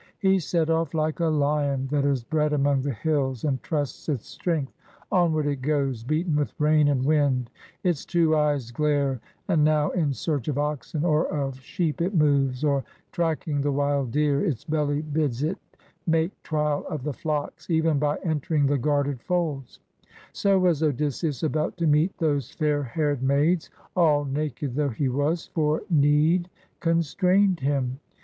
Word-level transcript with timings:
He 0.17 0.39
set 0.39 0.71
off 0.71 0.95
like 0.95 1.19
a 1.19 1.27
lion 1.27 1.85
that 1.91 2.05
is 2.05 2.23
bred 2.23 2.53
among 2.53 2.81
the 2.81 2.91
hills 2.95 3.43
and 3.43 3.61
trusts 3.61 4.09
its 4.09 4.25
strength; 4.27 4.73
onward 5.11 5.45
it 5.45 5.61
goes, 5.61 6.03
beaten 6.03 6.35
with 6.35 6.55
rain 6.59 6.87
and 6.87 7.05
wind; 7.05 7.51
its 7.83 8.03
two 8.03 8.35
eyes 8.35 8.71
glare; 8.71 9.21
and 9.47 9.63
now 9.63 9.91
in 9.91 10.11
search 10.11 10.47
of 10.47 10.57
oxen 10.57 11.05
or 11.05 11.27
of 11.27 11.59
sheep 11.61 12.01
it 12.01 12.15
moves, 12.15 12.63
or 12.63 12.83
tracking 13.11 13.61
the 13.61 13.71
wild 13.71 14.09
deer; 14.09 14.43
its 14.43 14.63
belly 14.65 15.03
bids 15.03 15.43
it 15.43 15.59
make 16.07 16.31
trial 16.41 16.83
of 16.89 17.03
the 17.03 17.13
flocks, 17.13 17.69
even 17.69 17.99
by 17.99 18.17
entering 18.23 18.65
the 18.65 18.79
guarded 18.79 19.21
folds; 19.21 19.81
so 20.33 20.57
was 20.57 20.81
Odysseus 20.81 21.43
about 21.43 21.77
to 21.77 21.85
meet 21.85 22.17
those 22.17 22.49
fair 22.49 22.81
haired 22.81 23.21
maids, 23.21 23.69
all 23.95 24.25
naked 24.25 24.73
though 24.73 24.89
he 24.89 25.09
was, 25.09 25.45
for 25.53 25.83
need 25.91 26.49
con 26.79 27.03
strained 27.03 27.59
him. 27.59 27.99